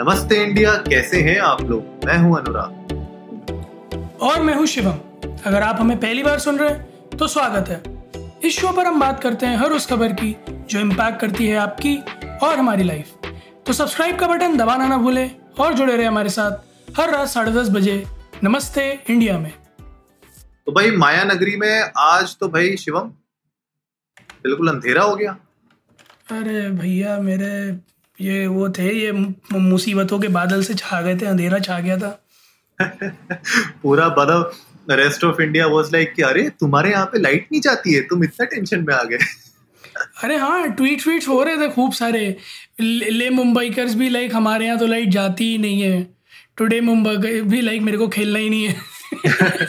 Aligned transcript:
नमस्ते 0.00 0.36
इंडिया 0.42 0.70
कैसे 0.82 1.20
हैं 1.22 1.38
आप 1.38 1.60
लोग? 1.62 2.04
मैं 2.04 2.16
हूँ 2.18 2.36
अनुराग। 2.38 2.92
और 4.22 4.42
मैं 4.42 4.54
हूँ 4.54 4.66
शिवम। 4.66 5.28
अगर 5.46 5.62
आप 5.62 5.80
हमें 5.80 5.98
पहली 6.00 6.22
बार 6.22 6.38
सुन 6.38 6.58
रहे 6.58 6.68
हैं 6.68 7.16
तो 7.16 7.26
स्वागत 7.28 7.68
है। 7.68 7.82
इस 8.44 8.58
शो 8.60 8.70
पर 8.72 8.86
हम 8.86 9.00
बात 9.00 9.20
करते 9.22 9.46
हैं 9.46 9.56
हर 9.56 9.72
उस 9.72 9.86
खबर 9.86 10.12
की 10.12 10.36
जो 10.46 10.80
इम्पैक्ट 10.80 11.20
करती 11.20 11.46
है 11.46 11.56
आपकी 11.56 11.96
और 12.42 12.58
हमारी 12.58 12.84
लाइफ 12.84 13.12
तो 13.66 13.72
सब्सक्राइब 13.72 14.18
का 14.18 14.28
बटन 14.28 14.56
दबाना 14.56 14.86
ना 14.88 14.96
भूलें 14.96 15.30
और 15.60 15.74
जुड़े 15.74 15.96
रहे 15.96 16.06
हमारे 16.06 16.30
साथ 16.30 16.98
हर 17.00 17.10
रात 17.10 17.28
साढ़े 17.28 17.52
दस 17.52 17.68
बजे 17.68 18.02
नमस्ते 18.44 18.88
इंडिया 19.10 19.38
में। 19.38 19.52
तो 20.66 20.72
भाई 20.72 20.90
माया 20.96 21.24
नगरी 21.24 21.56
में 21.56 21.92
आज 21.98 22.36
तो 22.40 22.48
भाई 22.48 22.76
शिवम 22.76 23.12
बिल्कुल 24.42 24.68
अंधेरा 24.68 25.02
हो 25.02 25.14
गया। 25.16 25.36
अरे 26.30 26.68
भैया 26.72 27.18
मेरे 27.20 27.52
ये 28.20 28.46
वो 28.46 28.68
थे 28.68 28.92
ये 28.94 29.12
मुसीबतों 29.12 30.18
के 30.20 30.28
बादल 30.28 30.62
से 30.62 30.74
छा 30.74 31.00
गए 31.02 31.16
थे 31.16 31.26
अंधेरा 31.26 31.58
छा 31.58 31.78
गया 31.80 31.96
था। 31.96 32.10
पूरा 33.82 34.06
मतलब 34.08 34.50
rest 34.90 35.24
of 35.24 35.40
India 35.42 35.66
was 35.66 35.92
like 35.92 36.12
कि 36.14 36.22
अरे 36.22 36.48
तुम्हारे 36.60 36.90
यहाँ 36.90 37.06
पे 37.06 37.18
लाइट 37.18 37.48
नहीं 37.52 37.60
जाती 37.60 37.94
है? 37.94 38.00
तुम 38.02 38.24
इतना 38.24 38.46
टेंशन 38.46 38.84
में 38.88 38.94
आ 38.94 39.02
गए। 39.02 39.18
अरे 40.24 40.36
हाँ 40.36 40.68
ट्वीट 40.72 41.02
ट्वीट 41.02 41.28
हो 41.28 41.42
रहे 41.42 41.56
थे 41.56 41.68
खूब 41.68 41.92
सारे। 41.92 42.36
ले 42.80 43.30
मुंबईकर्स 43.30 43.94
भी 43.94 44.08
लाइक 44.08 44.34
हमारे 44.34 44.66
यहाँ 44.66 44.78
तो 44.78 44.86
लाइट 44.86 45.08
जाती 45.08 45.44
ही 45.44 45.58
नहीं 45.58 45.80
है। 45.82 46.02
टुडे 46.56 46.80
मुंबई 46.80 47.40
भी 47.40 47.60
लाइक 47.60 47.82
मेरे 47.82 47.98
को 47.98 48.08
खेलना 48.08 48.38
ही 48.38 48.50
नहीं 48.50 48.64
है। 48.64 48.76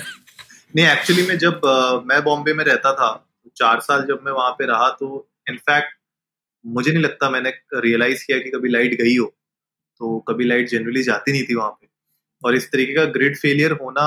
नहीं 0.75 0.85
एक्चुअली 0.85 1.27
मैं 1.27 1.37
जब 1.37 1.61
मैं 2.05 2.23
बॉम्बे 2.23 2.53
में 2.53 2.63
रहता 2.65 2.93
था 2.93 3.09
चार 3.57 3.79
साल 3.79 4.05
जब 4.07 4.19
मैं 4.25 4.31
वहाँ 4.31 4.51
पे 4.51 4.65
रहा 4.65 4.89
तो 4.89 5.27
इनफैक्ट 5.49 5.95
मुझे 6.65 6.91
नहीं 6.91 7.03
लगता 7.03 7.29
मैंने 7.29 7.49
रियलाइज़ 7.75 8.25
किया 8.27 8.37
कि 8.39 8.49
कभी 8.49 8.69
लाइट 8.69 8.93
गई 9.01 9.15
हो। 9.17 9.25
तो 10.01 10.19
कभी 10.19 10.45
लाइट 10.45 10.69
जनरली 10.69 11.03
जाती 11.03 11.31
नहीं 11.31 11.43
थी 11.43 11.55
वहाँ 11.55 11.71
पे। 11.71 11.87
और 12.43 12.55
इस 12.55 12.71
तरीके 12.71 12.93
का 12.93 13.05
ग्रिड 13.05 13.37
फेलियर 13.37 13.71
होना 13.71 14.05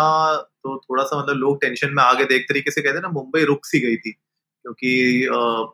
तो 0.65 0.79
थोड़ा 0.79 1.05
सा 1.05 1.23
मतलब 1.23 1.37
लोग 1.37 1.61
टेंशन 1.63 1.95
में 1.95 2.03
आगे 2.05 2.25
देख 2.25 2.47
तरीके 2.49 2.71
से 2.71 2.83
कहते 2.83 3.01
ना 3.01 3.09
मुंबई 3.09 3.45
रुक 3.45 3.67
सी 3.67 3.81
गई 3.81 3.97
थी। 3.97 4.13
क्योंकि 4.13 5.27
आ, 5.27 5.67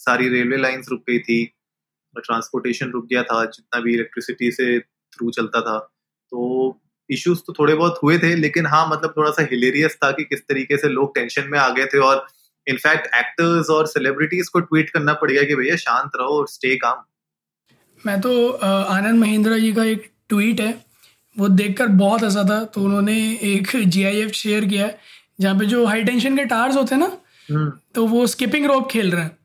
सारी 0.00 0.28
रेलवे 0.28 0.56
लाइंस 0.58 0.88
रुक 0.90 1.00
गई 1.10 1.18
थी 1.20 1.44
ट्रांसपोर्टेशन 2.16 2.90
रुक 2.90 3.06
गया 3.06 3.22
था 3.22 3.44
जितना 3.46 3.80
भी 3.80 3.94
इलेक्ट्रिसिटी 3.94 4.52
से 4.52 4.80
थ्रू 4.80 5.30
चलता 5.30 5.60
था। 5.60 5.78
तो 6.32 6.80
इश्यूज़ 7.10 7.40
तो 7.46 7.52
थोड़े 7.60 7.74
बहुत 7.74 8.00
हुए 8.04 8.18
थे 8.18 8.34
लेकिन 8.36 8.66
हाँ 8.66 8.88
मतलब 8.90 9.14
थोड़ा 9.16 9.30
सा 9.30 9.42
हिलेरियस 9.52 9.96
था 10.04 10.10
कि 10.12 10.24
किस 10.24 10.40
तरीके 10.48 10.76
से 10.78 10.88
लोग 10.88 11.14
टेंशन 11.16 11.48
में 11.48 11.58
आ 11.58 11.68
गए 11.70 11.86
थे 11.86 11.98
और 12.00 12.26
इनफैक्ट 12.68 13.14
एक्टर्स 13.14 13.70
और 13.70 13.86
सेलिब्रिटीज 13.86 14.48
को 14.48 14.60
ट्वीट 14.60 14.90
करना 14.90 15.12
पड़ेगा 15.12 15.42
कि 15.42 15.54
भैया 15.54 15.76
शांत 15.76 16.10
रहो 16.16 16.38
और 16.38 16.48
स्टे 16.48 16.76
काम 16.76 17.04
मैं 18.06 18.20
तो 18.20 18.50
आनंद 18.50 19.20
महिंद्रा 19.20 19.58
जी 19.58 19.72
का 19.72 19.84
एक 19.84 20.10
ट्वीट 20.28 20.60
है 20.60 20.84
वो 21.38 21.48
देखकर 21.48 21.86
बहुत 21.86 22.22
हंसा 22.22 22.44
था। 22.44 22.64
तो 22.64 22.80
उन्होंने 22.80 23.38
एक 23.42 23.68
जी 23.76 24.28
शेयर 24.32 24.64
किया 24.64 24.86
है 24.86 24.98
जहाँ 25.40 25.58
पे 25.58 25.66
जो 25.66 25.86
हाई 25.86 26.04
टेंशन 26.04 26.36
के 26.36 26.44
टावर्स 26.44 26.76
होते 26.76 26.94
हैं 26.94 27.02
ना 27.02 27.18
हम्म। 27.50 27.72
तो 27.94 28.06
वो 28.06 28.26
स्किपिंग 28.26 28.66
रोप 28.66 28.90
खेल 28.90 29.10
रहे 29.12 29.22
हैं। 29.22 29.36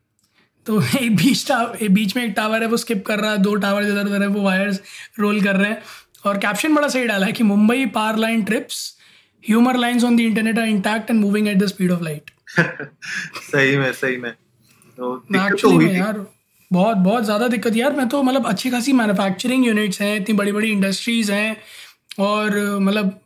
तो 0.66 0.82
एक 1.00 1.16
बीच 1.16 1.46
टावर 1.48 1.88
बीच 1.88 2.16
में 2.16 2.24
एक 2.24 2.32
टावर 2.36 2.62
है 2.62 2.68
वो 2.68 2.76
स्किप 2.76 3.06
कर 3.06 3.18
रहा 3.18 3.30
है 3.30 3.38
दो 3.38 3.54
टावर 3.54 3.82
इधर 3.82 4.06
उधर 4.06 4.22
है 4.22 4.28
वो 4.28 4.42
वायर्स 4.42 4.80
रोल 5.18 5.42
कर 5.42 5.56
रहे 5.56 5.70
हैं। 5.70 5.82
और 6.26 6.38
कैप्शन 6.38 6.74
बड़ा 6.74 6.88
सही 6.88 7.04
डाला 7.04 7.26
है 7.26 7.32
कि 7.32 7.44
मुंबई 7.44 7.86
पार 7.86 8.16
line 8.16 8.42
trips 8.42 8.96
humour 9.48 9.76
lines 9.76 10.04
on 10.04 10.16
the 10.16 10.20
internet 10.20 10.58
are 10.58 10.66
intact 10.66 11.10
and 11.10 11.20
moving 11.20 11.48
at 11.48 11.56
the 11.56 11.66
speed 11.66 11.90
of 11.90 12.02
light 12.02 12.30
सही 13.42 13.76
में 13.76 13.92
सही 13.92 14.16
में। 14.16 14.32
तो 14.98 15.16
दिक्कत 15.32 15.60
तो 15.62 15.70
हुई 15.70 15.88
यार 15.88 16.24
बहुत 16.70 16.96
बहुत 16.96 17.24
ज़्यादा 17.24 17.48
दिक्कत 17.48 17.76
यार। 17.76 17.92
मैं 17.92 18.08
तो 18.08 18.22
मतलब 18.22 18.46
अच्छी 18.46 18.70
खासी 18.70 18.92
मैन्युफैक्चरिंग 18.92 19.66
यूनिट्स 19.66 20.00
हैं 20.00 20.16
इतनी 20.16 20.34
बड़ी 20.36 20.52
बड़ी 20.52 20.70
इंडस्ट्रीज़ 20.72 21.32
हैं 21.32 21.56
और 22.20 22.58
मतलब 22.80 23.18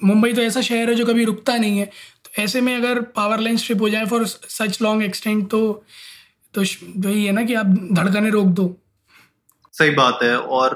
मुंबई 0.00 0.32
तो 0.32 0.42
ऐसा 0.42 0.60
शहर 0.60 0.90
है 0.90 0.94
जो 0.94 1.06
कभी 1.06 1.24
रुकता 1.24 1.56
नहीं 1.56 1.78
है। 1.78 1.86
तो 2.24 2.42
ऐसे 2.42 2.60
में 2.60 2.74
अगर 2.76 3.00
पावर 3.16 3.40
लाइन 3.40 3.56
स्ट्रिप 3.56 3.80
हो 3.80 3.88
जाए 3.88 4.06
फॉर 4.06 4.26
सच 4.26 4.80
लॉन्ग 4.82 5.02
एक्सटेंट 5.02 5.48
तो 5.50 5.60
तो 6.54 6.62
वही 6.98 7.24
है 7.26 7.32
ना 7.32 7.42
कि 7.44 7.54
आप 7.54 7.66
धड़कने 7.92 8.30
रोक 8.30 8.46
दो। 8.46 8.66
सही 9.74 9.90
बात 9.90 10.18
है 10.22 10.36
और 10.38 10.74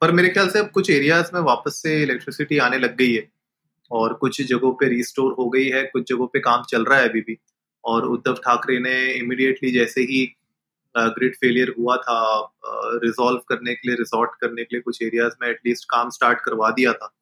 पर 0.00 0.10
मेरे 0.12 0.28
ख्याल 0.28 0.48
से 0.48 0.58
अब 0.58 0.70
कुछ 0.70 0.90
एरियाज़ 0.90 1.30
में 1.34 1.40
वापस 1.40 1.80
से 1.82 2.02
इलेक्ट्रिसिटी 2.02 2.58
आने 2.58 2.78
लग 2.78 2.96
गई 2.96 3.12
है। 3.14 3.28
और 3.90 4.14
कुछ 4.14 4.40
जगहों 4.42 4.72
पे 4.74 4.88
रिस्टोर 4.88 5.32
हो 5.38 5.48
गई 5.50 5.66
है, 5.66 5.82
कुछ 5.84 6.08
जगहों 6.08 6.26
पे 6.26 6.40
काम 6.40 6.62
चल 6.70 6.84
रहा 6.84 6.98
है 6.98 7.08
अभी 7.08 7.20
भी। 7.20 7.38
और 7.84 8.06
उद्धव 8.06 8.34
ठाकरे 8.44 8.78
ने 8.80 8.94
इमिडिएटली 9.12 9.70
जैसे 9.72 10.00
ही 10.04 10.24
ग्रिड 10.94 11.34
फेलियर 11.36 11.74
हुआ 11.78 11.96
था 11.98 12.20
रिजॉल्व 13.02 13.40
करने 13.48 13.74
के 13.74 13.88
लिए 13.88 13.96
रिजॉर्ट 13.96 14.30
करने 14.40 14.64
के 14.64 14.76
लिए 14.76 14.80
कुछ 14.82 15.02
एरियाज़ 15.02 15.32
में 15.42 15.48
एटलीस्ट 15.48 15.84
काम 15.90 16.10
स्टार्ट 16.10 16.38
करवा 16.44 16.70
दिया 16.70 16.92
था। 16.92 17.12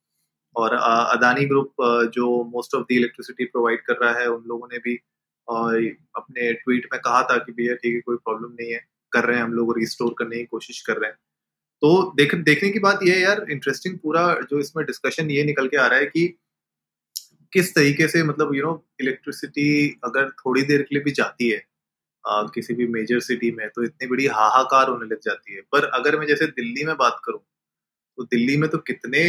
और 0.57 0.75
अदानी 0.75 1.45
ग्रुप 1.47 1.83
जो 2.15 2.27
most 2.53 2.75
of 2.75 2.83
the 2.83 2.93
electricity 2.93 3.45
provide 3.45 3.81
कर 3.87 3.97
रहा 4.03 4.13
है, 4.21 4.27
उन 4.27 4.43
लोगों 4.47 4.69
ने 4.73 4.79
भी 4.79 4.95
अपने 5.49 6.53
ट्वीट 6.53 6.87
में 6.93 7.01
कहा 7.01 7.23
था 7.23 7.37
कि 7.39 7.53
भैया 7.53 7.75
ठीक 7.75 7.95
है, 7.95 8.01
कोई 8.01 8.17
प्रॉब्लम 8.17 8.53
नहीं 8.53 8.73
है, 8.73 8.81
कर 9.13 9.25
रहे 9.25 9.37
हैं 9.37 9.45
हम 9.45 9.53
लोग 9.53 9.79
रिस्टोर 9.79 10.15
करने 10.19 10.37
की 10.37 10.45
कोशिश 10.47 10.81
कर 10.83 10.97
रहे 10.97 11.11
हैं। 11.11 11.19
तो 11.83 12.13
देख, 12.17 12.35
देखने 12.35 12.71
की 12.71 12.79
बात 12.79 13.01
यह 13.03 13.15
है 13.15 13.21
यार 13.21 13.45
इंटरेस्टिंग 13.51 13.99
पूरा 13.99 14.27
जो 14.51 14.59
इसमें 14.61 14.85
डिस्कशन 14.87 15.31
ये 15.31 15.45
निकल 15.45 15.69
के 15.69 15.77
आ 15.77 15.87
रहा 15.87 15.99
है 15.99 16.07
कि 16.07 16.27
किस 17.55 17.75
तरीके 17.75 18.09
से 18.09 18.23
मतलब 18.25 18.55
यू 18.55 18.63
नो 18.63 18.73
इलेक्ट्रिसिटी 19.01 19.69
अगर 20.05 20.31
थोड़ी 20.39 20.63
देर 20.65 20.83
के 20.83 20.95
लिए 20.95 21.05
भी 21.05 21.11
जाती 21.13 21.51
है 21.51 21.63
आ, 22.25 22.43
किसी 22.55 22.75
भी 22.75 22.87
मेजर 22.89 23.21
सिटी 23.21 23.51
में 23.53 23.69
तो 23.71 23.85
इतनी 23.85 24.09
बड़ी 24.09 24.27
हाहाकार 24.29 24.89
होने 24.89 25.07
लग 25.07 25.21
जाती 25.25 25.55
है। 25.55 25.61
पर 25.73 25.85
अगर 25.95 26.19
मैं 26.19 26.27
जैसे 26.27 26.47
दिल्ली 26.49 26.85
में 26.85 26.97
बात 26.97 27.21
करूँ 27.25 27.41
तो 28.19 28.25
दिल्ली 28.25 28.57
में 28.57 28.69
तो 28.71 28.79
कितने 28.81 29.23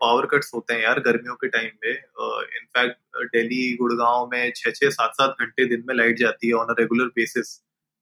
पावर 0.00 0.26
कट्स 0.26 0.50
होते 0.54 0.74
हैं 0.74 0.82
यार 0.82 1.00
गर्मियों 1.00 1.34
के 1.34 1.48
टाइम 1.48 1.70
में। 1.84 1.92
इनफैक्ट 1.92 2.98
दिल्ली 3.34 3.76
गुड़गांव 3.76 4.28
में 4.32 4.52
छः 4.56 4.70
छः 4.70 4.90
सात 4.90 5.12
सात 5.14 5.36
घंटे 5.40 5.64
दिन 5.66 5.84
में 5.88 5.94
लाइट 5.94 6.18
जाती 6.18 6.48
है 6.48 6.54
ऑन 6.54 6.66
अ 6.66 6.76
रेगुलर 6.80 7.06
बेसिस 7.16 7.54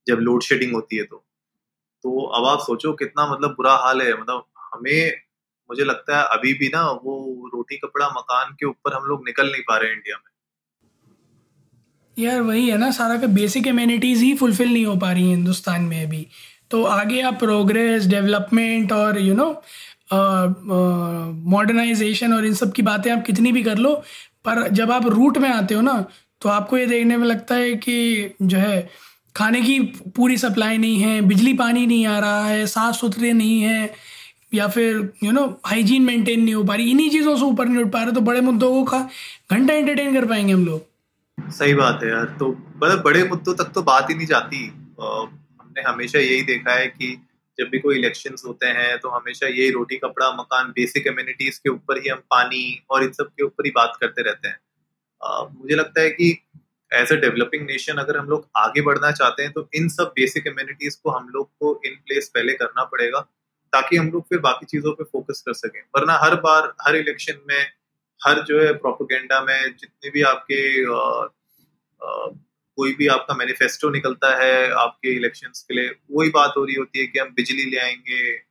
जब 0.07 0.19
लोड 0.21 0.43
शेडिंग 0.43 0.73
होती 0.73 0.97
है 0.97 1.03
तो। 1.03 1.23
तो 2.03 2.25
अब 2.37 2.45
आप 2.45 2.59
सोचो 2.61 2.93
कितना 2.93 3.31
मतलब 3.33 3.51
बुरा 3.51 3.75
हाल 3.77 4.01
है। 4.01 4.13
मतलब 4.21 4.45
हमें 4.73 5.11
मुझे 5.69 5.83
लगता 5.83 6.17
है 6.17 6.23
अभी 6.31 6.53
भी 6.53 6.67
ना 6.69 6.81
वो 7.03 7.49
रोटी 7.53 7.77
कपड़ा 7.77 8.07
मकान 8.09 8.51
के 8.59 8.65
ऊपर 8.65 8.93
हम 8.93 9.03
लोग 9.03 9.25
निकल 9.25 9.51
नहीं 9.51 9.61
पा 9.61 9.77
रहे 9.77 9.89
हैं 9.89 9.95
इंडिया 9.95 10.17
में। 10.17 10.31
यार 12.17 12.41
वही 12.41 12.67
है 12.69 12.77
ना, 12.77 12.89
सारा 12.91 13.17
का 13.17 13.27
बेसिक 13.29 13.67
इम्यूनिटीज़ 13.67 14.23
ही 14.23 14.33
फुलफिल 14.35 14.71
नहीं 14.73 14.85
हो 14.85 14.95
पा 14.95 15.11
रही 15.11 15.23
हैं 15.23 15.35
हिंदुस्तान 15.35 15.81
में 15.83 16.03
अभी। 16.03 16.27
तो 16.71 16.83
आगे 16.85 17.21
आप 17.21 17.39
प्रोग्रेस 17.39 18.05
डेवलपमेंट 18.07 18.91
और 18.91 19.19
यू 19.19 19.33
नो 19.35 19.49
मॉडर्नाइजेशन 21.51 22.33
और 22.33 22.45
इन 22.45 22.53
सब 22.53 22.71
की 22.73 22.81
बातें 22.81 23.11
आप 23.11 23.23
कितनी 23.25 23.51
भी 23.51 23.63
कर 23.63 23.77
लो, 23.77 23.93
पर 24.45 24.67
जब 24.69 24.91
आप 24.91 25.05
रूट 25.07 25.37
में 25.37 25.49
आते 25.49 25.73
हो 25.73 25.81
ना 25.81 26.05
तो 26.41 26.49
आपको 26.49 26.77
ये 26.77 26.85
देखने 26.85 27.17
में 27.17 27.25
लगता 27.27 27.55
है 27.55 27.73
कि 27.75 28.35
जो 28.41 28.57
है, 28.57 28.89
खाने 29.35 29.61
की 29.61 29.79
पूरी 30.15 30.37
सप्लाई 30.37 30.77
नहीं 30.77 30.99
है, 30.99 31.21
बिजली 31.21 31.53
पानी 31.55 31.85
नहीं 31.85 32.05
आ 32.07 32.19
रहा 32.19 32.45
है 32.45 32.65
साफ़ 32.67 32.95
सुथरे 32.95 33.33
नहीं 33.33 33.61
है 33.61 33.93
या 34.55 34.67
फिर 34.67 34.97
यू 35.23 35.31
नो 35.31 35.45
हाइजीन 35.65 36.01
मेंटेन 36.03 36.41
नहीं 36.43 36.53
हो 36.55 36.63
पा 36.63 36.75
रही। 36.75 36.91
इन्हीं 36.91 37.09
चीज़ों 37.11 37.35
से 37.37 37.45
ऊपर 37.45 37.65
नहीं 37.65 37.83
उठ 37.83 37.91
पा 37.91 38.03
रहे 38.03 38.13
तो 38.13 38.21
बड़े 38.23 38.41
मुद्दों 38.41 38.71
को 38.73 38.83
का 38.83 38.99
घंटा 39.51 39.73
एंटरटेन 39.73 40.13
कर 40.13 40.25
पाएँगे 40.25 40.53
हम 40.53 40.65
लोग। 40.65 41.51
सही 41.51 41.73
बात 41.73 42.03
है 42.03 42.09
यार। 42.09 42.25
तो 42.39 42.49
मतलब 42.49 43.01
बड़े 43.03 43.23
मुद्दों 43.25 43.53
तक 43.55 43.71
तो 43.75 43.81
बात 43.83 44.09
ही 44.09 44.15
नहीं 44.15 44.27
जाती। 44.27 44.65
हमने 44.99 45.81
हमेशा 45.81 46.19
यही 46.19 46.41
देखा 46.43 46.73
है 46.73 46.87
कि 46.87 47.15
जब 47.57 47.69
भी 47.71 47.79
कोई 47.79 47.97
इलेक्शंस 47.97 48.43
होते 48.47 48.67
हैं 48.77 48.97
तो 48.99 49.09
हमेशा 49.09 49.47
यही 49.47 49.69
रोटी 49.71 49.97
कपड़ा 49.97 50.31
मकान 50.31 50.69
बेसिक 50.71 51.03
कम्युनिटीज 51.03 51.57
के 51.57 51.69
ऊपर 51.69 51.97
ही 51.97 52.09
हम 52.09 52.17
पानी 52.31 52.63
और 52.89 53.03
इन 53.03 53.11
सब 53.11 53.27
के 53.27 53.43
ऊपर 53.43 53.65
ही 53.65 53.71
बात 53.71 53.97
करते 54.01 54.23
रहते 54.23 54.47
हैं। 54.47 54.57
uh, 55.21 55.47
मुझे 55.53 55.75
लगता 55.75 56.01
है 56.01 56.09
कि 56.09 56.29
एज 56.91 57.11
अ 57.11 57.15
डेवलपिंग 57.15 57.65
नेशन 57.67 57.97
अगर 57.97 58.17
हम 58.17 58.27
लोग 58.29 58.47
आगे 58.57 58.81
बढ़ना 58.81 59.11
चाहते 59.11 59.43
हैं 59.43 59.51
तो 59.51 59.67
इन 59.75 59.87
सब 59.89 60.11
बेसिक 60.15 60.43
कम्युनिटीज 60.43 60.95
को 60.95 61.09
हम 61.09 61.29
लोग 61.29 61.47
को 61.59 61.79
इन 61.85 61.95
प्लेस 62.05 62.29
पहले 62.35 62.53
करना 62.53 62.83
पड़ेगा। 62.85 63.19
ताकि 63.75 63.97
हम 63.97 64.11
लोग 64.11 64.23
फिर 64.23 64.39
बाकी 64.39 64.65
चीज़ों 64.65 64.91
पे 64.91 65.03
फोकस 65.03 65.43
कर 65.45 65.53
सकें। 65.53 65.81
वरना 65.95 66.13
हर 66.13 66.35
बार 66.35 66.73
हर 66.81 66.95
इलेक्शन 66.95 67.33
में 67.47 67.65
हर 68.25 68.41
जो 68.43 68.61
है 68.61 68.73
प्रोपोगेंडा 68.73 69.41
में 69.41 69.75
जितने 69.77 70.09
भी 70.09 70.21
आपके 70.21 70.85
आ, 70.85 71.23
आ, 72.09 72.27
कोई 72.75 72.95
भी 72.95 73.07
आपका 73.07 73.35
मैनिफेस्टो 73.35 73.89
निकलता 73.89 74.43
है 74.43 74.71
आपके 74.71 75.15
इलेक्शंस 75.15 75.63
के 75.63 75.73
लिए 75.73 75.95
वही 76.11 76.29
बात 76.29 76.53
हो 76.57 76.65
रही 76.65 76.75
होती 76.75 76.99
है 76.99 77.07
कि 77.07 77.19
हम 77.19 77.27
बिजली 77.27 77.65
ले 77.65 77.77
आएँगे 77.77 78.41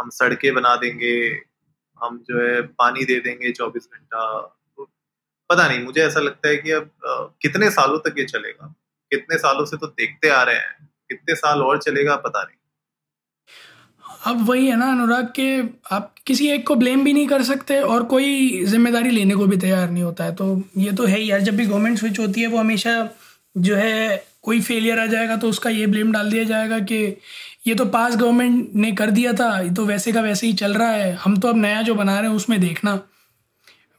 हम 0.00 0.10
सड़कें 0.10 0.54
बना 0.54 0.76
देंगे 0.76 1.40
हम 2.04 2.18
जो 2.18 2.46
है 2.46 2.62
पानी 2.62 3.04
दे 3.04 3.20
देंगे 3.20 3.52
चौबीस 3.52 3.88
घंटा। 3.94 4.40
तो 4.76 4.84
पता 5.50 5.68
नहीं 5.68 5.80
मुझे 5.80 6.02
ऐसा 6.02 6.20
लगता 6.20 6.48
है 6.48 6.56
कि 6.56 6.70
अब 6.70 6.82
आ, 6.82 7.24
कितने 7.42 7.70
सालों 7.70 7.98
तक 7.98 8.18
ये 8.18 8.24
चलेगा? 8.24 8.74
कितने 9.10 9.38
सालों 9.38 9.64
से 9.64 9.76
तो 9.76 9.86
देखते 9.86 10.28
आ 10.28 10.42
रहे 10.42 10.56
हैं 10.56 10.88
कितने 11.08 11.34
साल 11.34 11.62
और 11.62 11.82
चलेगा 11.82 12.16
पता 12.16 12.42
नहीं। 12.42 12.56
अब 14.24 14.44
वही 14.48 14.66
है 14.66 14.76
ना, 14.76 14.90
अनुराग, 14.92 15.26
के 15.36 15.60
आप 15.94 16.12
किसी 16.26 16.48
एक 16.48 16.66
को 16.66 16.74
ब्लेम 16.74 17.04
भी 17.04 17.12
नहीं 17.12 17.26
कर 17.26 17.42
सकते 17.44 17.80
और 17.80 18.04
कोई 18.04 18.64
ज़िम्मेदारी 18.66 19.10
लेने 19.10 19.34
को 19.34 19.46
भी 19.46 19.56
तैयार 19.56 19.90
नहीं 19.90 20.02
होता 20.02 20.24
है। 20.24 20.34
तो 20.34 20.62
ये 20.78 20.92
तो 20.92 21.04
है 21.06 21.18
ही 21.18 21.30
यार, 21.30 21.40
जब 21.40 21.56
भी 21.56 21.66
गवर्नमेंट 21.66 21.98
स्विच 21.98 22.18
होती 22.18 22.40
है, 22.40 22.46
वो 22.46 22.58
हमेशा 22.58 23.08
जो 23.56 23.76
है 23.76 24.24
कोई 24.42 24.60
फेलियर 24.60 24.98
आ 24.98 25.06
जाएगा 25.06 25.36
तो 25.36 25.48
उसका 25.48 25.70
ये 25.70 25.86
ब्लेम 25.86 26.12
डाल 26.12 26.30
दिया 26.30 26.44
जाएगा 26.44 26.78
कि 26.80 26.96
ये 27.66 27.74
तो 27.74 27.84
पास 27.86 28.16
गवर्नमेंट 28.16 28.74
ने 28.74 28.90
कर 28.92 29.10
दिया 29.10 29.32
था, 29.32 29.58
ये 29.60 29.70
तो 29.70 29.84
वैसे 29.86 30.12
का 30.12 30.20
वैसे 30.20 30.46
ही 30.46 30.52
चल 30.54 30.74
रहा 30.74 30.90
है, 30.90 31.12
हम 31.14 31.36
तो 31.36 31.48
अब 31.48 31.56
नया 31.56 31.82
जो 31.82 31.94
बना 31.94 32.18
रहे 32.18 32.30
हैं, 32.30 32.36
उसमें 32.36 32.60
देखना। 32.60 32.98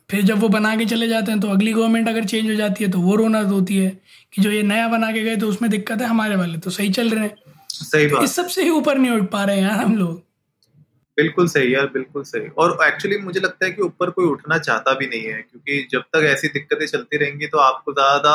फिर 0.10 0.22
जब 0.24 0.40
वो 0.40 0.48
बना 0.50 0.76
के 0.76 0.86
चले 0.86 1.08
जाते 1.08 1.32
हैं 1.32 1.40
तो 1.42 1.48
अगली 1.48 1.72
गवर्नमेंट 1.74 2.08
अगर 2.10 2.26
चेंज 2.26 2.50
हो 2.50 2.56
जाती 2.56 2.84
है 2.84 2.90
तो 2.92 3.00
वो 3.00 3.16
रोना 3.16 3.40
होती 3.42 3.78
है 3.78 3.90
कि 4.34 4.42
जो 4.42 4.52
ये 4.52 4.62
नया 4.64 4.88
बना 4.88 5.12
के 5.12 5.24
गए 5.24 5.36
तो 5.36 5.48
उसमें 5.48 5.70
दिक्कत 5.72 6.02
है 6.02 6.08
हमारे 6.08 6.36
वाले 6.36 6.58
तो 6.58 6.70
सही 6.70 6.90
चल 6.92 7.10
रहे 7.10 7.24
हैं। 7.24 7.36
सही 7.70 8.08
बात। 8.08 8.24
इस 8.24 8.36
सबसे 8.36 8.64
ही 8.64 8.70
ऊपर 8.72 8.98
नहीं 8.98 9.12
उठ 9.12 9.30
पा 9.32 9.44
रहे 9.44 9.56
हैं 9.56 9.64
यार 9.64 9.78
हम 9.78 9.96
लोग। 9.98 10.16
बिल्कुल 11.18 11.48
सही 11.48 11.74
यार 11.74 11.88
बिल्कुल 11.90 12.24
सही। 12.26 12.48
और 12.58 12.78
एक्चुअली 12.84 13.18
मुझे 13.20 13.40
लगता 13.40 13.66
है 13.66 13.72
कि 13.72 13.82
ऊपर 13.82 14.10
कोई 14.10 14.26
उठना 14.28 14.58
चाहता 14.60 14.94
भी 14.94 15.08
नहीं 15.08 15.24
है 15.24 15.42
क्योंकि 15.42 15.88
जब 15.92 16.02
तक 16.14 16.26
ऐसी 16.28 16.48
दिक्कतें 16.50 16.86
चलती 16.86 17.18
रहेंगी 17.18 17.48
तो 17.48 17.58
आपको 17.60 17.94
ज़्यादा 17.94 18.34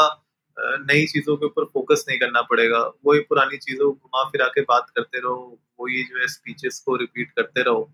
नई 0.56 1.06
चीज़ों 1.06 1.36
के 1.36 1.46
ऊपर 1.46 1.64
फोकस 1.64 2.04
नहीं 2.08 2.18
करना 2.18 2.40
पड़ेगा। 2.42 2.78
वही 3.06 3.20
पुरानी 3.22 3.56
चीज़ों 3.58 3.90
को 3.90 3.92
घुमा 3.92 4.24
फिरा 4.30 4.46
के 4.48 4.60
बात 4.62 4.90
करते 4.96 5.18
रहो 5.18 5.58
वही 5.80 6.02
जो 6.04 6.20
है 6.20 6.26
स्पीचेस 6.28 6.82
को 6.86 6.96
रिपीट 6.96 7.30
करते 7.30 7.62
रहो। 7.62 7.90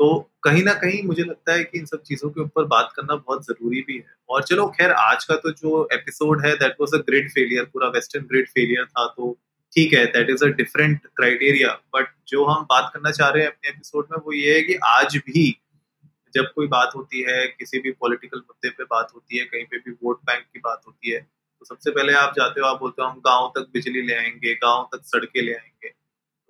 तो 0.00 0.06
कहीं 0.42 0.62
ना 0.64 0.72
कहीं 0.74 1.02
मुझे 1.02 1.22
लगता 1.22 1.52
है 1.52 1.64
कि 1.64 1.78
इन 1.78 1.84
सब 1.86 2.02
चीज़ों 2.02 2.30
के 2.30 2.40
ऊपर 2.40 2.64
बात 2.68 2.92
करना 2.96 3.14
बहुत 3.16 3.44
ज़रूरी 3.46 3.80
भी 3.88 3.96
है। 3.96 4.14
और 4.28 4.42
चलो 4.44 4.66
खैर 4.70 4.92
आज 4.92 5.24
का 5.24 5.36
तो 5.36 5.50
जो 5.52 5.88
एपिसोड 5.92 6.44
है 6.46 6.54
that 6.56 6.76
was 6.80 6.94
a 6.94 7.02
great 7.06 7.30
failure 7.32 7.64
पूरा 7.64 7.88
वेस्टर्न 7.90 8.24
ग्रेट 8.26 8.48
फेलियर 8.50 8.84
था 8.86 9.06
तो 9.08 9.36
ठीक 9.76 9.92
है 9.94 10.04
that 10.06 10.30
is 10.30 10.44
a 10.44 10.48
different 10.56 11.06
criteria 11.16 11.72
but 11.94 12.08
जो 12.28 12.44
हम 12.44 12.62
बात 12.64 12.90
करना 12.94 13.10
चाह 13.10 13.28
रहे 13.28 13.42
हैं 13.42 13.50
अपने 13.50 13.70
एपिसोड 13.70 14.06
में, 14.10 14.18
वो 14.18 14.32
ये 14.32 14.54
है 14.54 14.62
कि 14.62 14.74
आज 14.86 15.16
भी 15.18 15.50
जब 16.34 16.52
कोई 16.54 16.66
बात 16.68 16.92
होती 16.96 17.20
है, 17.22 17.46
किसी 17.48 17.78
भी 17.78 17.90
पॉलिटिकल 17.92 18.38
मुद्दे 18.38 18.70
पे 18.70 18.84
बात 18.84 19.12
होती 19.14 19.38
है, 19.38 19.44
कहीं 19.44 19.64
पे 19.64 19.78
भी 19.78 19.92
वोट 19.92 20.20
बैंक 20.26 20.44
की 20.44 20.58
बात 20.58 20.80
होती 20.86 21.10
है 21.10 21.20
तो 21.20 21.66
सबसे 21.66 21.90
पहले 21.90 22.12
आप 22.14 22.32
जाते 22.36 22.60
हो, 22.60 22.66
आप 22.66 22.80
बोलते 22.80 23.02
हो, 23.02 23.08
हम 23.08 23.20
गाँव 23.20 23.52
तक 23.56 23.68
बिजली 23.74 24.02
ले 24.02 24.14
आएँगे, 24.14 24.54
गाँव 24.54 24.88
तक 24.94 25.02
सड़कें 25.04 25.40
ले 25.42 25.52
आएँगे। 25.52 25.88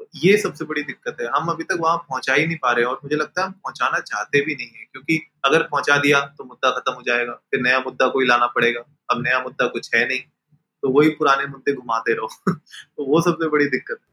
तो 0.00 0.06
ये 0.16 0.36
सबसे 0.38 0.64
बड़ी 0.64 0.82
दिक्कत 0.82 1.16
है। 1.20 1.26
हम 1.28 1.48
अभी 1.48 1.64
तक 1.64 1.78
वहाँ 1.80 1.96
पहुँचा 1.98 2.34
ही 2.34 2.46
नहीं 2.46 2.56
पा 2.62 2.72
रहे 2.72 2.84
और 2.84 3.00
मुझे 3.04 3.16
लगता 3.16 3.40
है 3.40 3.46
हम 3.46 3.52
पहुंचाना 3.54 3.98
चाहते 4.00 4.40
भी 4.40 4.54
नहीं 4.54 4.68
है, 4.68 4.84
क्योंकि 4.92 5.20
अगर 5.44 5.62
पहुँचा 5.62 5.96
दिया 5.98 6.20
तो 6.38 6.44
मुद्दा 6.44 6.70
खत्म 6.70 6.92
हो 6.92 7.02
जाएगा, 7.02 7.32
फिर 7.32 7.60
नया 7.60 7.80
मुद्दा 7.80 8.08
कोई 8.08 8.26
लाना 8.26 8.46
पड़ेगा। 8.46 8.84
अब 9.10 9.22
नया 9.22 9.40
मुद्दा 9.40 9.66
कुछ 9.66 9.94
है 9.94 10.06
नहीं। 10.08 10.20
तो 10.84 10.90
वही 10.90 11.08
पुराने 11.18 11.46
मुद्दे 11.46 11.72
घुमाते 11.72 12.14
रहो। 12.14 12.28
तो 12.48 13.04
वो 13.04 13.20
सबसे 13.20 13.48
बड़ी 13.48 13.66
दिक्कत। 13.66 13.98
है 14.00 14.12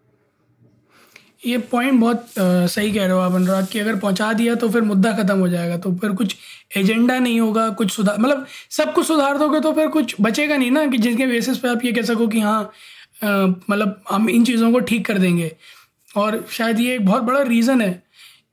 ये 1.46 1.58
पॉइंट 1.72 2.00
बहुत 2.00 2.40
आ, 2.40 2.66
सही 2.68 2.92
कह 2.92 3.04
रहे 3.04 3.12
हो 3.12 3.20
आप 3.20 3.34
अनुराग 3.34 3.68
कि 3.72 3.80
अगर 3.80 3.96
पहुँचा 3.96 4.32
दिया 4.34 4.56
तो 4.56 4.70
फिर 4.70 4.82
मुद्दा 4.82 5.12
खत्म 5.14 5.38
हो 5.40 5.48
जाएगा। 5.48 5.78
तो 5.78 5.94
फिर 5.96 6.12
कुछ 6.12 6.36
एजेंडा 6.78 7.18
नहीं 7.20 7.40
होगा 7.40 7.70
कुछ 7.80 7.92
सुधार 7.92 8.20
मतलब 8.20 8.46
सब 8.70 8.94
कुछ 8.94 9.08
सुधार 9.08 9.38
दोगे 9.38 9.60
तो 9.60 9.72
फिर 9.74 9.88
कुछ 9.88 10.16
बचेगा 10.22 10.58
नहीं 10.58 10.72
ना 10.72 10.86
कि 10.88 10.98
जिसके 10.98 11.28
बेसिस 11.28 11.58
पे 11.58 11.70
आप 11.70 11.86
ये 11.86 11.92
कह 11.92 12.02
सको 12.02 12.28
कि 12.28 12.40
हाँ 12.40 12.62
मतलब 13.24 14.02
हम 14.12 14.30
इन 14.30 14.46
चीज़ों 14.46 14.72
को 14.72 14.80
ठीक 14.92 15.06
कर 15.06 15.18
देंगे। 15.18 15.52
और 16.18 16.44
शायद 16.52 16.80
ये 16.80 16.96
एक 16.96 17.06
बहुत 17.06 17.24
बड़ा 17.24 17.42
रीज़न 17.42 17.82
है 17.82 17.92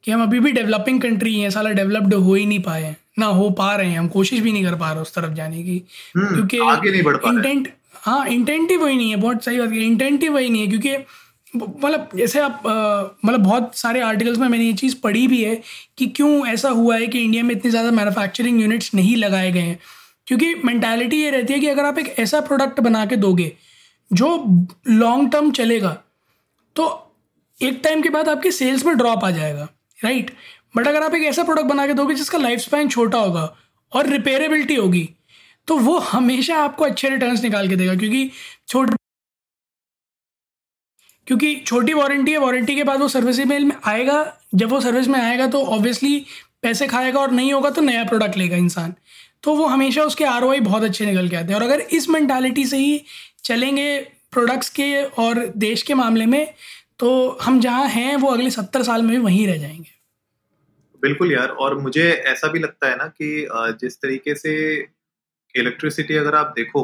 कि 0.05 0.11
हम 0.11 0.23
अभी 0.23 0.41
भी 0.41 0.53
डेवलपिंग 0.53 1.01
कंट्री 1.03 1.39
हैं 1.41 1.51
साला 1.51 1.71
डेवलप्ड 1.73 2.15
हो 2.15 2.35
ही 2.35 2.47
नहीं 2.47 2.63
पाए 2.63 2.95
ना 3.19 3.27
हो 3.27 3.49
पा 3.51 3.75
रहे 3.77 3.91
हैं 3.91 3.99
हम 3.99 4.09
कोशिश 4.09 4.41
भी 4.41 4.53
नहीं 4.53 4.65
कर 4.65 4.75
पा 4.75 4.91
रहे 4.93 5.03
उस 5.03 5.15
तरफ़ 5.15 5.33
जाने 5.35 5.63
की। 5.63 5.83
हम्म, 6.17 6.35
क्योंकि 6.35 7.29
इंटेंट 7.29 7.73
हाँ 7.95 8.27
इंटेंट 8.29 8.71
ही 8.71 8.77
वही 8.77 8.97
नहीं 8.97 9.11
है, 9.11 9.17
बहुत 9.17 9.45
सही 9.45 9.59
बात 9.59 9.71
है 9.71 9.85
इंटेंट 9.85 10.23
ही 10.23 10.29
वही 10.29 10.49
नहीं 10.49 10.63
है, 10.63 10.69
क्योंकि 10.69 10.97
मतलब 11.57 12.11
जैसे 12.17 12.41
आप 12.41 12.63
मतलब 13.25 13.41
बहुत 13.41 13.77
सारे 13.77 14.01
आर्टिकल्स 14.01 14.39
में 14.39 14.49
मैंने 14.49 14.65
ये 14.65 14.73
चीज़ 14.75 14.97
पढ़ी 15.03 15.27
भी 15.29 15.43
है 15.45 15.55
कि 15.99 16.07
क्यों 16.09 16.47
ऐसा 16.49 16.69
हुआ 16.71 16.97
है 16.97 17.07
कि 17.07 17.23
इंडिया 17.25 17.43
में 17.45 17.55
इतने 17.55 17.71
ज़्यादा 17.71 17.91
मैन्युफैक्चरिंग 17.91 18.61
यूनिट्स 18.61 18.95
नहीं 18.95 19.17
लगाए 19.17 19.51
गए 19.53 19.61
हैं। 19.61 19.79
क्योंकि 20.27 20.55
मैंटेलिटी 20.65 21.23
ये 21.23 21.31
रहती 21.31 21.53
है 21.53 21.59
कि 21.61 21.67
अगर 21.69 21.85
आप 21.85 21.99
एक 21.99 22.15
ऐसा 22.19 22.41
प्रोडक्ट 22.41 22.81
बना 22.81 23.05
के 23.07 23.17
दोगे 23.17 23.53
जो 24.11 24.29
लॉन्ग 24.89 25.31
टर्म 25.33 25.51
चलेगा 25.53 25.97
तो 26.77 26.87
एक 27.61 27.81
टाइम 27.85 28.03
के 28.03 28.09
बाद 28.09 28.29
आपके 28.29 28.51
सेल्स 28.53 28.85
में 28.87 28.97
ड्रॉप 28.99 29.25
आ 29.25 29.31
जाएगा 29.31 29.69
राइट 29.99 30.31
बट 30.77 30.87
अगर 30.87 31.03
आप 31.03 31.15
एक 31.15 31.23
ऐसा 31.23 31.43
प्रोडक्ट 31.45 31.67
बना 31.67 31.87
के 31.87 31.95
दोगे 31.95 32.15
जिसका 32.15 32.39
लाइफ 32.39 32.61
स्पैन 32.61 32.89
छोटा 32.89 33.19
होगा 33.19 33.53
और 33.93 34.09
रिपेयरेबिलिटी 34.09 34.75
होगी 34.75 35.09
तो 35.69 35.77
वो 35.79 35.99
हमेशा 36.01 36.57
आपको 36.59 36.85
अच्छे 36.85 37.09
रिटर्न्स 37.09 37.43
निकाल 37.43 37.69
के 37.69 37.77
देगा, 37.77 37.95
क्योंकि 37.97 38.31
छोटे 38.69 38.97
क्योंकि 41.27 41.55
छोटी 41.67 41.95
वारंटी 41.95 42.33
है 42.33 42.39
वारंटी 42.39 42.75
के 42.77 42.85
बाद 42.85 43.01
वो 43.01 43.09
सर्विसेबल 43.09 43.65
में 43.65 43.75
आएगा। 43.85 44.17
जब 44.55 44.69
वो 44.71 44.81
सर्विस 44.81 45.09
में 45.09 45.19
आएगा 45.21 45.47
तो 45.47 45.63
ऑब्वियसली 45.67 46.25
पैसे 46.63 46.87
खाएगा 46.87 47.21
और 47.21 47.31
नहीं 47.31 47.53
होगा 47.53 47.71
तो 47.71 47.83
नया 47.83 48.05
प्रोडक्ट 48.05 48.37
लेगा 48.37 48.57
इंसान। 48.57 48.95
तो 49.43 49.55
वो 49.55 49.67
हमेशा 49.67 50.03
उसके 50.03 50.25
आर 50.27 50.45
बहुत 50.61 50.83
अच्छे 50.83 51.07
निकल 51.07 51.29
के 51.29 51.37
आते 51.37 51.49
हैं। 51.49 51.55
और 51.55 51.63
अगर 51.63 51.81
इस 51.81 52.09
मैंटालिटी 52.09 52.65
से 52.67 52.79
ही 52.79 53.01
चलेंगे 53.45 53.99
प्रोडक्ट्स 54.33 54.71
के 54.71 55.03
और 55.05 55.45
देश 55.57 55.83
के 55.83 55.95
मामले 55.95 56.27
में 56.27 56.55
तो 56.99 57.39
हम 57.43 57.61
जहाँ 57.61 57.87
हैं, 57.89 58.17
वो 58.17 58.29
अगले 58.29 58.51
सत्तर 58.51 58.83
साल 58.83 59.03
में 59.03 59.11
भी 59.11 59.19
वहीं 59.19 59.47
रह 59.47 59.57
जाएँगे। 59.57 59.91
बिल्कुल 61.03 61.33
यार, 61.33 61.49
और 61.49 61.79
मुझे 61.79 62.11
ऐसा 62.11 62.49
भी 62.49 62.59
लगता 62.59 62.89
है 62.89 62.97
ना 62.97 63.07
कि 63.07 63.49
जिस 63.81 63.97
तरीके 63.97 64.35
से 64.35 64.55
इलेक्ट्रिसिटी 65.55 66.17
अगर 66.17 66.35
आप 66.35 66.53
देखो, 66.57 66.83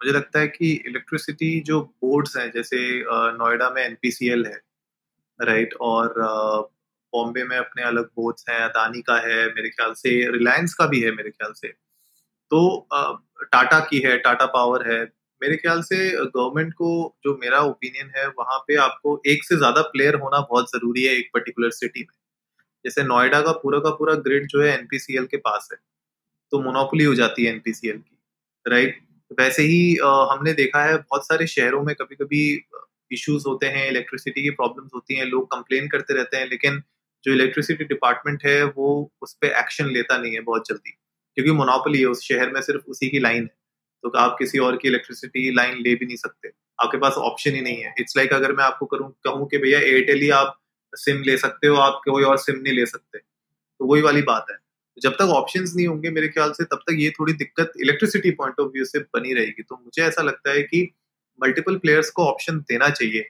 मुझे 0.00 0.12
लगता 0.12 0.40
है 0.40 0.46
कि 0.48 0.72
इलेक्ट्रिसिटी 0.88 1.60
जो 1.62 1.80
बोर्ड्स 2.02 2.36
हैं, 2.36 2.50
जैसे 2.52 2.78
नोएडा 3.38 3.70
में 3.70 3.82
एनपीसीएल 3.82 4.46
है 4.46 4.60
राइट 5.40 5.74
और 5.82 6.14
बॉम्बे 7.12 7.44
में 7.44 7.56
अपने 7.56 7.82
अलग 7.84 8.04
बोर्ड्स 8.16 8.44
हैं, 8.48 8.58
अदानी 8.60 9.02
का 9.02 9.16
है 9.18 9.46
मेरे 9.48 9.68
ख्याल 9.70 9.92
से 9.94 10.10
रिलायंस 10.32 10.74
का 10.74 10.86
भी 10.86 11.00
है 11.00 11.10
मेरे 11.12 11.30
ख्याल 11.30 11.52
से। 11.52 11.68
तो 12.50 12.88
टाटा 13.52 13.78
की 13.80 13.98
है 14.00 14.16
टाटा 14.18 14.46
पावर 14.48 14.88
है। 14.90 15.02
मेरे 15.42 15.56
ख्याल 15.56 15.80
से 15.82 15.96
गवर्नमेंट 16.12 16.72
को 16.74 16.90
जो 17.24 17.36
मेरा 17.38 17.60
ओपिनियन 17.62 18.10
है, 18.16 18.26
वहाँ 18.28 18.58
पे 18.68 18.76
आपको 18.78 19.20
एक 19.26 19.44
से 19.44 19.56
ज़्यादा 19.56 19.82
प्लेयर 19.88 20.14
होना 20.16 20.40
बहुत 20.42 20.70
ज़रूरी 20.70 21.04
है 21.04 21.14
एक 21.14 21.30
पर्टिकुलर 21.34 21.70
सिटी 21.72 22.00
में। 22.00 22.14
जैसे 22.84 23.02
नोएडा 23.02 23.40
का 23.42 23.52
पूरा 23.62 23.78
का 23.78 23.90
पूरा 23.90 24.14
ग्रिड 24.24 24.46
जो 24.48 24.62
है 24.62 24.72
एनपीसीएल 24.78 25.26
के 25.26 25.36
पास 25.38 25.68
है। 25.72 25.78
तो 26.54 26.60
मोनोपोली 26.62 27.04
हो 27.04 27.14
जाती 27.14 27.44
है 27.44 27.52
एनपीसीएल 27.52 27.96
की 27.98 28.70
राइट 28.70 28.98
वैसे 29.38 29.62
ही 29.62 29.78
हमने 30.30 30.52
देखा 30.54 30.82
है 30.84 30.96
बहुत 30.98 31.26
सारे 31.26 31.46
शहरों 31.46 31.82
में 31.84 31.94
कभी 31.94 32.16
कभी 32.16 32.42
इश्यूज़ 33.10 33.44
होते 33.48 33.66
हैं 33.66 33.88
इलेक्ट्रिसिटी 33.88 34.42
की 34.42 34.50
प्रॉब्लम्स 34.50 34.90
होती 34.94 35.16
हैं, 35.16 35.24
लोग 35.26 35.46
कंप्लेन 35.46 35.88
करते 35.88 36.14
रहते 36.14 36.36
हैं, 36.36 36.48
लेकिन 36.50 36.82
जो 37.24 37.32
इलेक्ट्रिसिटी 37.32 37.84
डिपार्टमेंट 37.84 38.44
है, 38.46 38.62
वो 38.64 38.88
उस 39.22 39.34
पर 39.34 39.58
एक्शन 39.58 39.90
लेता 39.90 40.18
नहीं 40.18 40.34
है 40.34 40.40
बहुत 40.42 40.68
जल्दी, 40.68 40.90
क्योंकि 41.36 41.52
मोनोपोली 41.52 42.00
है, 42.00 42.06
उस 42.06 42.22
शहर 42.22 42.50
में 42.50 42.60
सिर्फ़ 42.62 42.90
उसी 42.90 43.08
की 43.08 43.18
लाइन 43.20 43.42
है। 43.42 43.56
तो 44.04 44.16
आप 44.18 44.36
किसी 44.38 44.58
और 44.60 44.76
की 44.76 44.88
इलेक्ट्रिसिटी 44.88 45.50
लाइन 45.54 45.78
ले 45.78 45.94
भी 45.94 46.06
नहीं 46.06 46.16
सकते, 46.16 46.50
आपके 46.78 46.98
पास 46.98 47.14
ऑप्शन 47.24 47.54
ही 47.54 47.60
नहीं 47.60 47.82
है। 47.82 47.94
इट्स 48.00 48.16
लाइक 48.16 48.30
like 48.30 48.42
अगर 48.42 48.56
मैं 48.56 48.64
आपको 48.64 48.86
करूँ, 48.86 49.10
कहूँ 49.24 49.48
कि 49.48 49.58
भैया 49.58 49.80
एयरटेल 49.82 50.22
ही 50.22 50.30
आप 50.32 50.58
सिम 50.92 51.22
ले 51.22 51.36
सकते 51.38 51.66
हो, 51.66 51.76
आप 51.78 52.00
कोई 52.06 52.24
और 52.24 52.38
सिम 52.38 52.60
नहीं 52.60 52.74
ले 52.74 52.86
सकते 52.86 53.18
तो 53.18 53.86
वही 53.86 54.02
वाली 54.02 54.22
बात 54.24 54.46
है। 54.50 54.56
जब 54.98 55.12
तक 55.12 55.30
ऑप्शंस 55.34 55.72
नहीं 55.76 55.86
होंगे 55.86 56.10
मेरे 56.10 56.28
ख्याल 56.28 56.52
से 56.52 56.64
तब 56.64 56.82
तक 56.88 56.96
ये 56.98 57.10
थोड़ी 57.10 57.32
दिक्कत 57.32 57.72
इलेक्ट्रिसिटी 57.80 58.30
पॉइंट 58.30 58.60
ऑफ़ 58.60 58.68
व्यू 58.68 58.84
से 58.84 58.98
बनी 59.14 59.32
रहेगी। 59.34 59.62
तो 59.62 59.76
मुझे 59.76 60.02
ऐसा 60.02 60.22
लगता 60.22 60.50
है 60.50 60.62
कि 60.62 60.82
मल्टीपल 61.38 61.76
प्लेयर्स 61.76 62.10
को 62.10 62.24
ऑप्शन 62.24 62.58
देना 62.68 62.88
चाहिए। 62.90 63.20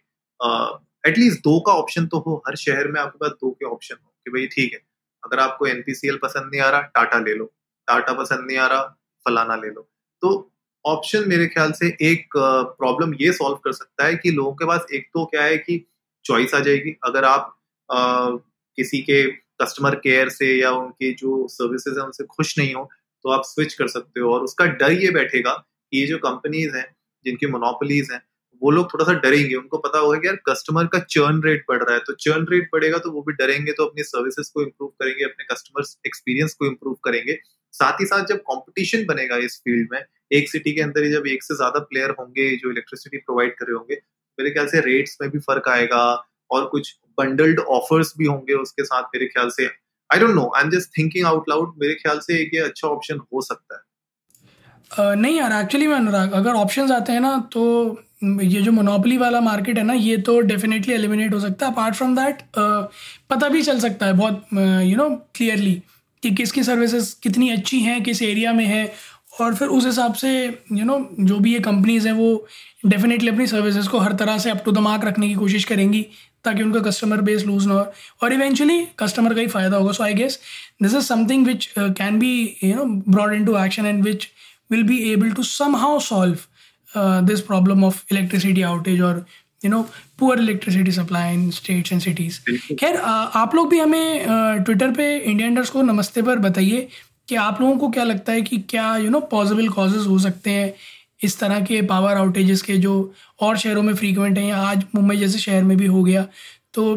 एटलीस्ट 1.06 1.38
uh, 1.38 1.44
दो 1.44 1.58
का 1.60 1.72
ऑप्शन 1.72 2.06
तो 2.06 2.18
हो। 2.18 2.36
हर 2.46 2.56
शहर 2.56 2.88
में 2.88 3.00
आपके 3.00 3.18
पास 3.18 3.30
दो 3.30 3.50
के 3.50 3.66
ऑप्शन 3.66 3.94
हो 3.94 4.12
कि 4.24 4.30
भाई 4.30 4.46
ठीक 4.46 4.72
है 4.72 4.80
अगर 5.22 5.38
आपको 5.40 5.66
एनपीसीएल 5.66 6.18
पसंद 6.22 6.50
नहीं 6.52 6.60
आ 6.60 6.68
रहा 6.70 6.80
टाटा 6.94 7.18
ले 7.18 7.34
लो। 7.34 7.44
टाटा 7.88 8.12
पसंद 8.12 8.46
नहीं 8.46 8.58
आ 8.58 8.66
रहा 8.66 8.82
फलाना 9.26 9.56
ले 9.56 9.68
लो। 9.68 9.88
तो 10.22 10.50
ऑप्शन 10.84 11.28
मेरे 11.28 11.46
ख्याल 11.46 11.72
से 11.72 11.86
एक 12.02 12.36
प्रॉब्लम 12.36 13.14
ये 13.20 13.32
सॉल्व 13.32 13.56
कर 13.56 13.72
सकता 13.72 14.04
है 14.04 14.16
कि 14.16 14.30
लोगों 14.30 14.52
के 14.54 14.66
पास 14.66 14.86
एक 14.94 15.06
तो 15.14 15.24
क्या 15.26 15.42
है 15.42 15.56
कि 15.58 15.84
चॉइस 16.24 16.54
आ 16.54 16.60
जाएगी। 16.60 16.96
अगर 17.04 17.24
आप 17.24 17.56
आ, 17.88 18.30
किसी 18.78 19.00
के 19.00 19.22
कस्टमर 19.60 19.94
केयर 19.96 20.28
से 20.30 20.54
या 20.54 20.70
उनकी 20.72 21.12
जो 21.14 21.46
सर्विसेज़ 21.50 21.98
है, 21.98 22.04
उनसे 22.04 22.24
खुश 22.26 22.58
नहीं 22.58 22.74
हो 22.74 22.88
तो 23.24 23.30
आप 23.30 23.42
स्विच 23.46 23.74
कर 23.74 23.88
सकते 23.88 24.20
हो। 24.20 24.32
और 24.34 24.42
उसका 24.44 24.64
डर 24.74 24.92
ये 24.94 25.10
बैठेगा 25.12 25.52
कि 25.52 26.00
ये 26.00 26.06
जो 26.06 26.18
कंपनीज़ 26.20 26.76
हैं, 26.76 26.86
जिनकी 27.24 27.46
मोनोपलीज 27.48 28.08
हैं, 28.12 28.22
वो 28.62 28.70
लोग 28.70 28.92
थोड़ा 28.92 29.04
सा 29.04 29.12
डरेंगे। 29.20 29.54
उनको 29.54 29.78
पता 29.78 29.98
होगा 29.98 30.18
कि 30.18 30.26
यार 30.26 30.36
कस्टमर 30.48 30.86
का 30.86 30.98
चर्न 31.08 31.40
रेट 31.44 31.64
बढ़ 31.68 31.82
रहा 31.82 31.94
है 31.94 32.00
तो 32.06 32.12
चर्न 32.20 32.46
रेट 32.50 32.68
बढ़ेगा 32.72 32.98
तो 32.98 33.10
वो 33.12 33.22
भी 33.22 33.32
डरेंगे 33.34 33.72
तो 33.72 33.84
अपनी 33.86 34.02
सर्विसेज़ 34.04 34.50
को 34.54 34.62
इम्प्रूव 34.62 34.88
करेंगे, 35.00 35.24
अपने 35.24 35.44
कस्टमर 35.52 35.84
एक्सपीरियंस 36.06 36.54
को 36.54 36.66
इम्प्रूव 36.66 36.94
करेंगे। 37.04 37.38
साथ 37.74 38.00
ही 38.00 38.06
साथ 38.06 38.24
जब 38.26 38.36
कंपटीशन 38.42 39.04
बनेगा 39.06 39.36
इस 39.38 39.56
फ़ील्ड 39.58 39.88
में, 39.92 40.04
एक 40.32 40.48
सिटी 40.50 40.72
के 40.74 40.80
अंदर 40.80 41.04
ही 41.04 41.10
जब 41.12 41.26
एक 41.26 41.42
से 41.42 41.56
ज़्यादा 41.56 41.80
प्लेयर 41.82 42.10
होंगे, 42.20 42.56
जो 42.56 42.70
इलेक्ट्रिसिटी 42.70 43.18
प्रोवाइड 43.18 43.54
कर 43.58 43.66
रहे 43.66 43.76
होंगे, 43.76 43.94
मेरे 44.38 44.50
ख्याल 44.50 44.66
से 44.68 44.80
रेट्स 44.82 45.16
में 45.22 45.30
भी 45.30 45.38
फ़र्क 45.40 45.68
आएगा 45.68 46.04
और 46.50 46.66
कुछ 46.68 46.94
बंडल्ड 47.18 47.60
ऑफर्स 47.60 48.12
भी 48.18 48.26
होंगे 48.26 48.54
उसके 48.56 48.84
साथ 48.84 49.02
मेरे 49.14 49.26
ख्याल 49.26 49.48
से। 49.50 49.66
I 50.10 50.20
don't 50.20 50.34
know 50.34 50.50
I 50.56 50.62
am 50.62 50.70
just 50.70 50.90
thinking 50.98 51.26
out 51.26 51.48
loud 51.48 51.74
मेरे 51.80 51.94
ख्याल 51.94 52.18
से 52.20 52.40
एक 52.42 52.54
ये 52.54 52.60
अच्छा 52.60 52.88
ऑप्शन 52.88 53.20
हो 53.32 53.40
सकता 53.42 53.74
है। 53.74 55.14
नहीं 55.16 55.36
यार 55.36 55.52
एक्चुअली 55.54 55.86
मैं 55.86 55.96
अनुराग 55.96 56.32
अगर 56.34 56.54
ऑप्शंस 56.54 56.90
आते 56.92 57.12
हैं 57.12 57.20
ना 57.20 57.36
तो 57.52 57.62
ये 58.24 58.60
जो 58.62 58.72
मोनोपली 58.72 59.16
वाला 59.18 59.40
मार्केट 59.40 59.78
है 59.78 59.84
ना 59.84 59.92
ये 59.94 60.16
तो 60.26 60.38
डेफिनेटली 60.42 60.94
एलिमिनेट 60.94 61.32
हो 61.34 61.40
सकता 61.40 61.66
है। 61.66 61.72
अपार्ट 61.72 61.94
फ्रॉम 61.94 62.14
दैट 62.16 62.42
पता 63.30 63.48
भी 63.48 63.62
चल 63.62 63.80
सकता 63.80 64.06
है 64.06 64.12
बहुत 64.12 64.42
यू 64.52 64.96
नो 64.96 65.08
क्लियरली 65.34 65.74
कि 66.22 66.30
किसकी 66.34 66.62
सर्विसेज़ 66.64 67.14
कितनी 67.22 67.50
अच्छी 67.50 67.80
हैं 67.80 68.02
किस 68.02 68.22
एरिया 68.22 68.52
में 68.52 68.64
है 68.66 68.92
और 69.40 69.54
फिर 69.54 69.68
उस 69.68 69.86
हिसाब 69.86 70.14
से 70.14 70.30
यू 70.36 70.76
you 70.76 70.84
नो 70.84 70.94
know, 70.94 71.26
जो 71.28 71.38
भी 71.38 71.52
ये 71.52 71.60
कंपनीज़ 71.60 72.06
हैं 72.08 72.14
वो 72.14 72.46
डेफिनेटली 72.86 73.28
अपनी 73.28 73.46
सर्विसेज़ 73.46 73.88
को 73.88 73.98
हर 73.98 74.12
तरह 74.14 74.38
से 74.38 74.50
अप 74.50 74.62
टू 74.64 74.72
द 74.72 74.78
मार्क 74.78 75.04
रखने 75.04 75.28
की 75.28 75.34
कोशिश 75.34 75.64
करेंगी। 75.64 76.06
ताकि 76.44 76.62
उनका 76.62 76.80
कस्टमर 76.80 77.20
बेस 77.20 77.44
लूज 77.46 77.66
ना 77.66 77.74
हो। 77.74 77.92
और 78.22 78.32
इवेंचुअली 78.32 78.80
कस्टमर 78.98 79.34
का 79.34 79.40
ही 79.40 79.46
फ़ायदा 79.46 79.76
होगा। 79.76 79.92
So 79.92 80.04
I 80.04 80.14
guess 80.14 80.38
this 80.82 80.94
is 80.94 81.04
something 81.04 81.46
which 81.46 81.68
can 81.78 82.18
be 82.18 82.34
you 82.64 82.74
know 82.74 82.84
brought 83.08 83.32
into 83.44 83.56
action 83.58 83.86
and 83.86 84.02
which 84.04 84.28
will 84.70 84.82
be 84.82 84.98
able 85.12 85.30
to 85.32 85.42
somehow 85.76 86.00
solve 86.00 86.36
this 87.26 87.40
problem 87.42 87.84
of 87.84 88.02
electricity 88.12 88.62
outage 88.62 89.00
और 89.00 89.24
you 89.64 89.70
know 89.70 89.82
poor 90.18 90.38
electricity 90.38 90.92
supply 90.92 91.34
in 91.34 91.50
states 91.50 91.92
and 91.92 92.00
cities 92.02 92.40
खैर 92.80 92.96
आप 92.96 93.54
लोग 93.54 93.70
भी 93.70 93.78
हमें 93.78 94.24
Twitter 94.64 94.90
uh, 94.90 94.96
पे 94.96 95.16
India 95.16 95.48
इंडर्स 95.48 95.70
को 95.70 95.82
नमस्ते 95.82 96.22
पर 96.22 96.38
बताइए 96.38 96.88
कि 97.28 97.34
आप 97.36 97.60
लोगों 97.60 97.76
को 97.78 97.88
क्या 97.90 98.04
लगता 98.04 98.32
है 98.32 98.42
कि 98.42 98.56
क्या 98.70 98.96
यू 98.96 99.10
नो 99.10 99.20
पॉसिबल 99.30 99.68
कॉजेज 99.68 100.06
हो 100.06 100.18
सकते 100.18 100.50
हैं। 100.50 100.72
इस 101.24 101.38
तरह 101.38 101.60
के 101.60 101.82
पावर 101.82 102.16
आउटेजेस 102.16 102.62
के 102.62 102.76
जो 102.76 103.12
और 103.40 103.56
शहरों 103.56 103.82
में 103.82 103.94
फ्रीक्वेंट 103.94 104.38
हैं 104.38 104.46
या 104.46 104.58
आज 104.58 104.84
मुंबई 104.94 105.16
जैसे 105.16 105.38
शहर 105.38 105.62
में 105.62 105.76
भी 105.76 105.86
हो 105.86 106.04
गया 106.04 106.26
तो 106.74 106.96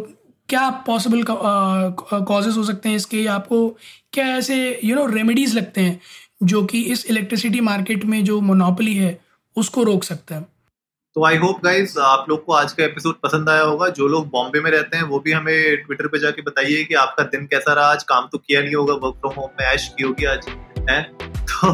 क्या 0.50 0.70
पॉसिबल 0.70 1.24
कॉजेज 1.30 2.58
हो 2.58 2.64
सकते 2.64 2.90
हैं 2.90 2.96
इसके? 2.96 3.26
आपको 3.28 3.70
क्या 4.14 4.26
ऐसे 4.26 4.80
यू 4.84 4.96
नो 4.96 5.06
रेमेडीज़ 5.06 5.58
लगते 5.58 5.82
हैं 5.82 6.00
जो 6.44 6.66
कि 6.66 6.82
इस 6.82 7.06
इलेक्ट्रिसिटी 7.06 7.62
मार्केट 7.62 8.06
में 8.06 8.24
जो 8.24 8.42
मोनोपली 8.42 8.96
है, 8.96 9.20
उसको 9.56 9.84
रोक 9.84 10.04
सकते 10.04 10.36
हैं? 10.36 10.44
तो 11.16 11.26
आई 11.26 11.38
होप 11.38 11.64
गाइज़ 11.64 12.00
आप 12.00 12.26
लोग 12.30 12.46
को 12.46 12.54
आज 12.54 12.72
का 12.72 12.84
एपिसोड 12.84 13.16
पसंद 13.16 13.50
आया 13.50 13.62
होगा। 13.62 13.90
जो 13.90 14.08
लोग 14.08 14.30
बॉम्बे 14.30 14.60
में 14.62 14.72
रहते 14.72 14.98
हैं, 14.98 15.04
वो 15.04 15.20
भी 15.20 15.32
हमें 15.32 15.78
ट्विटर 15.78 16.08
पे 16.08 16.20
जाके 16.20 16.42
बताइए 16.42 16.84
कि 16.84 16.94
आपका 16.94 17.24
दिन 17.24 17.46
कैसा 17.46 17.74
रहा। 17.74 17.86
आज 17.86 18.04
काम 18.04 18.30
तो 18.32 18.38
किया 18.38 18.62
नहीं 18.62 18.76
होगा 18.76 18.94
वर्क 18.94 19.16
फ्रॉम 19.16 19.34
होम 19.34 19.50
में, 19.62 19.68
ऐश 19.68 19.92
की 19.98 20.04
होगी 20.04 20.26
आज, 20.26 20.48
है? 20.90 21.04
तो 21.24 21.74